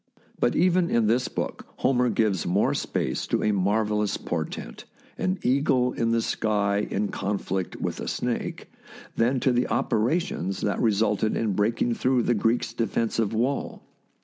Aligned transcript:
But 0.39 0.55
even 0.55 0.89
in 0.89 1.05
this 1.05 1.27
book 1.27 1.67
Homer 1.77 2.09
gives 2.09 2.47
more 2.47 2.73
space 2.73 3.27
to 3.27 3.43
a 3.43 3.51
marvellous 3.51 4.17
portent, 4.17 4.85
an 5.15 5.37
eagle 5.43 5.93
in 5.93 6.09
the 6.09 6.23
sky 6.23 6.87
in 6.89 7.09
con 7.09 7.37
flict 7.37 7.75
with 7.75 7.99
a 7.99 8.07
snake, 8.07 8.71
than 9.15 9.39
to 9.41 9.51
the 9.51 9.67
operations 9.67 10.61
that 10.61 10.81
re 10.81 10.91
sulted 10.91 11.35
in 11.37 11.53
breaking 11.53 11.93
through 11.93 12.23
the 12.23 12.33
Greeks' 12.33 12.73
defensive 12.73 13.31
wall. 13.31 13.83